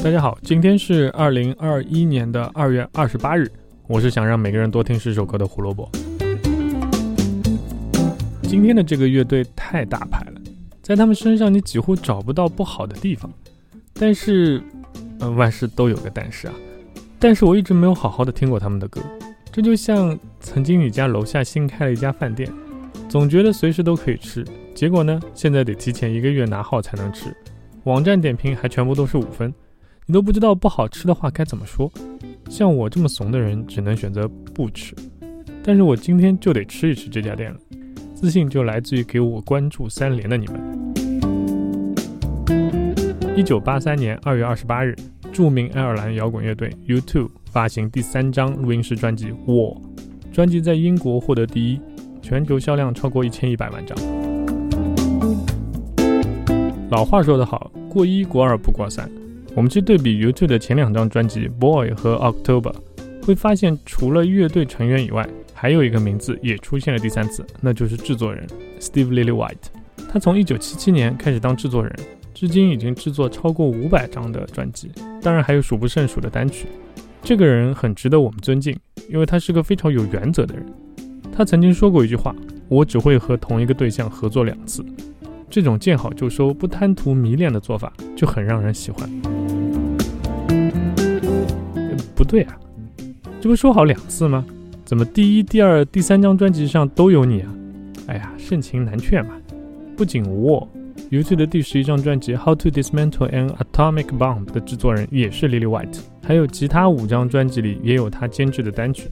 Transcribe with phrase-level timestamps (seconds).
[0.00, 3.50] 大家好，今天是二零二一年的二月二十八日。
[3.88, 5.90] 我是想让每个人多听十首歌的胡萝卜。
[8.44, 10.40] 今天的这个乐队太大牌了，
[10.82, 13.28] 在他们身上你几乎找不到不好的地方。
[13.92, 14.62] 但是，
[15.18, 16.54] 呃，万事都有个但是啊。
[17.18, 19.02] 但是我一直没有好好的听过他们的歌。
[19.50, 22.48] 这就像曾经你家楼下新开了一家饭店，
[23.08, 27.36] 总觉得随时都可以吃，结果呢，现在得提前一个月拿号才能吃，
[27.82, 29.52] 网站点评还全部都是五分。
[30.10, 31.92] 你都不知道不好吃的话该怎么说，
[32.48, 34.94] 像我这么怂的人只能选择不吃，
[35.62, 37.58] 但是我今天就得吃一吃这家店了，
[38.14, 40.58] 自信就来自于给我关注三连的你们。
[43.36, 44.96] 一九八三年二月二十八日，
[45.30, 49.78] 著名爱尔兰摇滚乐队 U2 发行第三张录音室专辑《我》，
[50.34, 51.78] 专辑在英国获得第一，
[52.22, 53.94] 全球销量超过一千一百万张。
[56.88, 59.06] 老话说得好，过一过二不过三。
[59.58, 62.72] 我们去对比 U2 的前两张专辑《Boy》和《October》，
[63.26, 68.46] 会发现除了乐队成员以外，还有一个名字也出现了第三次，那就是制作人
[68.78, 69.56] Steve Lillywhite。
[70.08, 71.92] 他从1977年开始当制作人，
[72.32, 76.68] 至今已经制作超过500张的专辑，当然还有数不胜数的单曲。
[77.20, 78.78] 这个人很值得我们尊敬，
[79.10, 80.64] 因为他是个非常有原则的人。
[81.36, 82.32] 他曾经说过一句话
[82.70, 84.86] ：“我只会和同一个对象合作两次。”
[85.50, 89.10] 这种见好就收、不贪图迷恋的做法，就很让人喜欢。
[92.28, 92.56] 对啊，
[93.40, 94.44] 这不说好两次吗？
[94.84, 97.54] 怎么第一、第二、第三张专辑上都有你啊？
[98.06, 99.30] 哎呀，盛情难却嘛。
[99.96, 100.66] 不仅我
[101.10, 109.10] ，U2 的第十一张专辑《How to Dismantle an Atomic Bomb》的制作人也是 Lillywhite，还有其他五张专辑里也有他监制的单曲。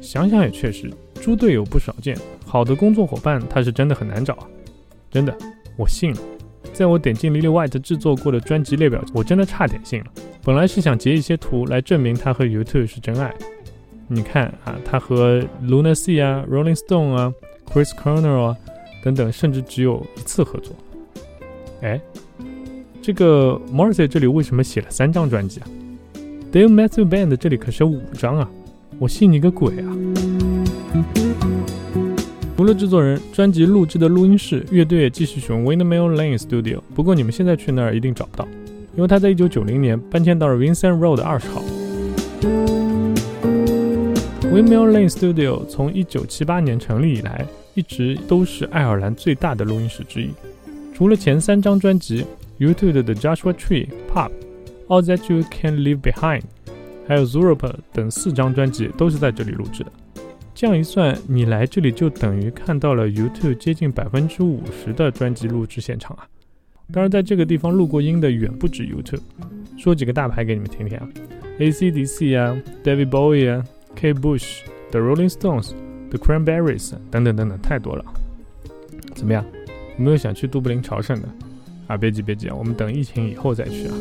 [0.00, 4.46] 想想也确实，猪队友不少见，好的工作伙伴他是真的很难找啊！
[5.10, 5.36] 真的，
[5.76, 6.18] 我信了。
[6.76, 10.06] 在我点进 Lily White 制作过的专辑列表，我真的差点信了。
[10.44, 13.34] 本来是想截一些图来证明他和 YouTube 是真爱。
[14.08, 17.32] 你看啊，他和 Lunacy 啊、Rolling Stone 啊、
[17.72, 18.56] Chris Cornell 啊
[19.02, 20.76] 等等，甚至只有一次合作。
[21.80, 21.98] 哎，
[23.00, 25.66] 这个 Morrissey 这里为什么写了三张专辑啊
[26.52, 28.50] ？Dave Matthews Band 这里可是有五张啊！
[28.98, 31.55] 我信你个鬼啊！
[32.56, 36.80] 除了制作人，专辑录制的录音室，乐队也继续使用 Windmill Lane Studio。
[36.94, 38.48] 不过你们现在去那儿一定找不到。
[38.96, 41.62] 因为他在一九九零年搬迁到了 Vincent Road 二十号。
[44.40, 47.44] Windmill Lane Studio 从一九七八年成立以来，
[47.74, 50.30] 一直都是爱尔兰最大的录音室之一。
[50.94, 52.24] 除了前三张专辑
[52.58, 54.30] ，U2 的 The 的 Joshua Tree、Pop、
[54.88, 56.40] All That You Can Leave Behind，
[57.06, 59.92] 还有 z u r o p 等四张专辑都是在这里录制的。
[60.56, 66.26] 这样一算，你来这里就等于看到了 YouTube 接近百分之五十的专辑录制现场啊！
[66.90, 69.20] 当然，在这个地方录过音的远不止 YouTube。
[69.76, 71.06] 说几个大牌给你们听听啊
[71.58, 73.62] ，AC/DC 啊，David Bowie 啊
[73.96, 74.14] ，K.
[74.14, 78.02] Bush，The Rolling Stones，The Cranberries 等等等等，太多了。
[79.14, 79.44] 怎么样？
[79.98, 81.28] 有没有想去都柏林朝圣的？
[81.86, 83.94] 啊，别急别急，我们等疫情以后再去啊。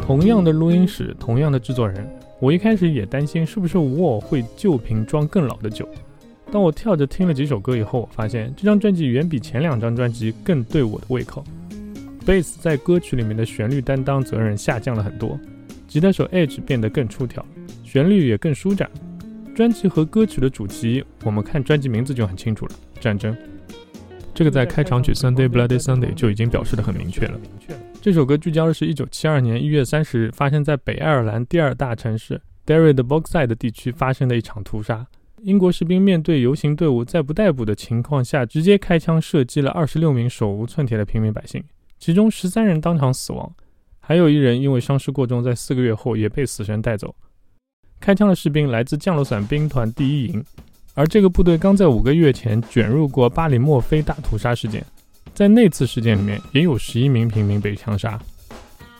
[0.00, 2.08] 同样的录音室，同样的制作人，
[2.42, 5.88] 我一开始也担心是不是我会旧瓶装更老的酒。
[6.50, 11.44] 当我跳着听了几首歌以后，我发现这张专辑远比前两张专辑更对我的胃口。
[12.26, 15.38] 贝斯在歌曲里面的旋律担当责任下降了很多，
[15.86, 17.46] 吉他手 Edge 变得更出挑，
[17.84, 18.90] 旋律也更舒展。
[19.54, 23.36] 专辑和歌曲的主题，我们看专辑名字就很清楚了：战争。
[24.34, 27.38] 这个在开场曲《Sunday Bloody Sunday》就已经表示的很明确了。
[28.00, 35.06] 这首歌聚焦的是一九七二年一月三十日发生在北爱尔兰第二大城市 Derry 的 Bogside 地区发生的一场屠杀。
[35.42, 41.62] 英国士兵面对游行队伍在不逮捕的情况下，直接开枪射击了二十六名手无寸铁的平民百姓，
[41.98, 43.52] 其中十三人当场死亡，
[44.00, 47.14] 还有一人因为伤势过重，在四个月后也被死神带走。
[48.00, 50.44] 开枪的士兵来自降落伞兵团第一营，
[50.94, 54.84] 而这个部队刚在五个月前卷入过巴里莫菲大屠杀事件，
[55.32, 58.20] 在那次事件里面也有十一名平民被枪杀。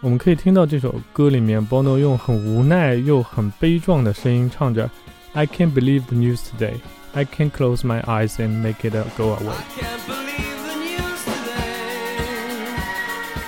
[0.00, 4.90] 我们可以听到这首歌里面，Bono 用很无奈又很悲壮的声音唱着。
[5.32, 6.74] I can't believe the news today.
[7.12, 9.54] I can't close my eyes and make it go away.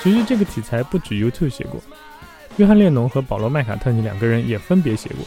[0.01, 1.81] 其实这个题材不止 YouTube 写过，
[2.57, 5.19] 约翰列侬和保罗麦卡特尼两个人也分别写过。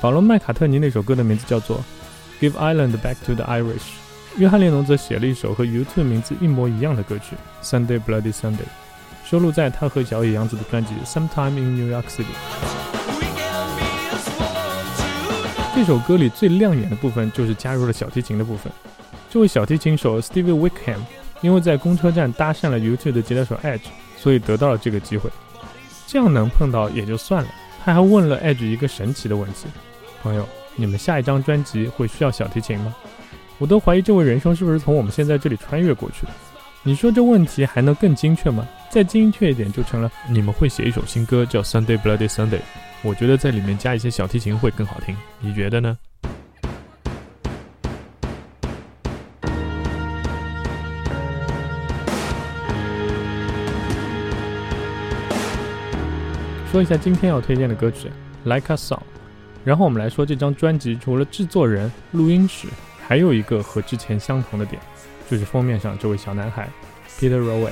[0.00, 1.78] 保罗麦卡特尼那首歌的名字叫做
[2.40, 3.74] 《Give Ireland Back to the Irish》，
[4.38, 8.56] 约翰列侬则写了一首和 U2 名字一模一样的歌曲《Sunday Bloody Sunday》，
[9.24, 12.24] 收录在他和小野洋子的专辑《Sometime in New York City》。
[15.74, 18.72] 这首歌里最亮眼的部分就是加入了小提琴的部分。
[19.28, 20.98] 这位小提琴手 Stevie Wickham
[21.42, 23.82] 因为在公车站搭讪了 U2 的吉他手 Edge，
[24.16, 25.30] 所以得到了这个机会。
[26.06, 27.50] 这样能碰到也就算了，
[27.84, 29.66] 他还问了 Edge 一个神奇的问题：
[30.22, 30.48] 朋友，
[30.80, 32.94] 你们下一张专辑会需要小提琴吗？
[33.58, 36.32] 我都怀疑这位仁兄是不是从我们现在这里穿越过去的。
[36.82, 38.66] 你说这问题还能更精确吗？
[38.88, 42.60] 再精确一点就成了你们会写一首新歌叫 Sunday Bloody Sunday，
[43.02, 45.98] 我觉得在里面加一些小提琴会更好听，你觉得呢？
[56.72, 58.08] 说一下今天要推荐的歌曲
[58.44, 58.96] 《Like a Song》，
[59.62, 62.66] 然后我们来说这张专辑除了制作人、录音室，
[63.06, 64.80] 还有一个和之前相同的点。
[65.30, 66.68] 就是封面上这位小男孩
[67.18, 67.70] ，Peter Rowan。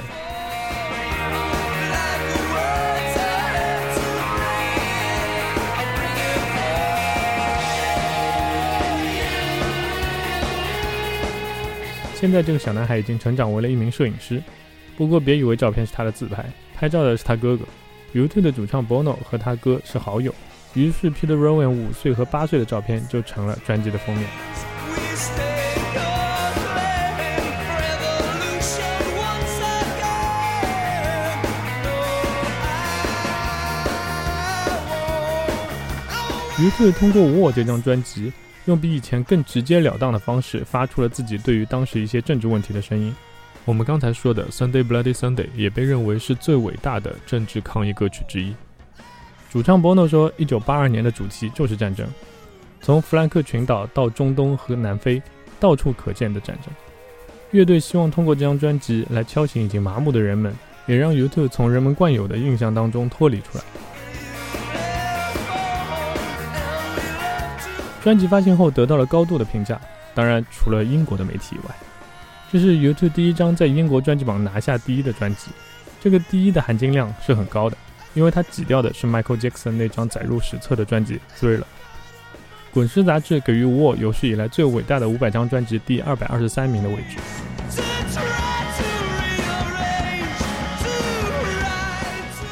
[12.15, 14.43] 现在这个小男孩已经成长为了一名摄影师，
[14.97, 16.45] 不过别以为照片是他的自拍，
[16.77, 17.65] 拍照的是他哥哥。
[18.15, 20.33] YouTube 的主唱 Bono 和他哥是好友，
[20.75, 24.29] 于是 Peter Rowan 五岁和八岁的照片就成了专辑的封面。
[36.61, 38.33] 于是通过《War》这张专辑，
[38.67, 43.15] 用比以前更直截了当的方式，发出了自己对于当时一些政治问题的声音。
[43.65, 48.53] 我们刚才说的《Sunday Bloody Sunday》也被认为是最伟大的政治抗议歌曲之一。
[49.51, 52.07] 主唱 Bono 说：“1982 年的主题就是战争，
[52.83, 55.23] 从弗兰克群岛到中东和南非，
[55.59, 56.73] 到处可见的战争。”
[57.53, 60.55] 乐队希望通过这张专辑来敲醒已经麻木的人们，
[60.85, 63.65] 也让 Youtu 从人们惯有的印象当中脱离出来。
[68.03, 69.81] 专辑发行后得到了高度的评价，
[70.15, 71.75] 当然除了英国的媒体以外，
[72.53, 75.51] 这是 Youtu 第一张在英国专辑榜拿下第一的专辑。
[76.01, 77.77] 这个第一的含金量是很高的，
[78.19, 81.61] 因为它挤掉的是 Michael Jackson 那张载入史册的专辑《Three》了》。
[82.73, 87.17] 滚石杂志给予 War 有史以来最伟大的五百张专辑第二百二十三名的位置。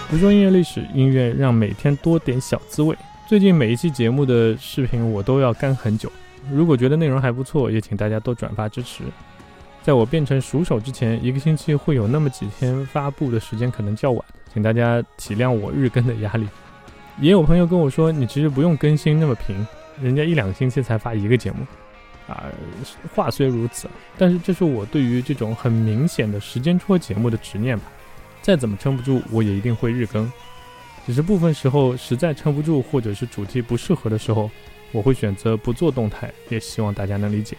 [0.08, 2.96] 不说音乐历史，音乐让每天多点小滋味。
[3.26, 6.08] 最近每一期节目的视频我都要干很久，
[6.48, 9.02] 如果觉得内容还不错，也请大家多转发支持。
[9.82, 14.24] 在我变成熟手之前，一个星期会有那么几天发布的时间可能较晚，
[14.56, 16.49] 请大家体谅我日更的压力。
[17.20, 19.55] 也有朋友跟我说，你其实不用更新那么频，
[20.00, 21.58] 人家一两个星期才发一个节目。
[22.26, 22.44] 啊，
[23.14, 23.87] 话虽如此，
[24.17, 27.85] 但是这是我对于这种很明显的时间戳节目的执念吧。
[28.41, 30.32] 再怎么撑不住，我也一定会日更。
[31.05, 34.50] 只是部分时候实在撑不住，或者是主题不适合的时候，
[34.91, 37.58] 我会选择不做动态，也希望大家能理解。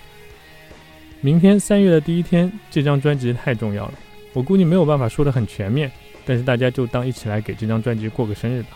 [1.22, 3.94] 明天三月的第一天，这张专辑太重要了，
[4.34, 5.92] 我估计没有办法说得很全面，
[6.28, 8.72] 但是大家就当一起来给这张专辑过个生日吧。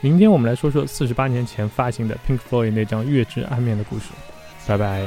[0.00, 4.04] 明天我们来说说四十八年前发行的 Pink Floyd 那张月之暗面的故事。
[4.66, 5.04] 拜拜。